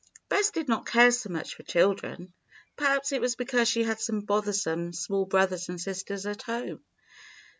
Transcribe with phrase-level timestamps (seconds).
[0.29, 2.33] Bess did not care so much for children.
[2.75, 6.83] Perhaps it was because she had some bothersome small brothers and sisters at home.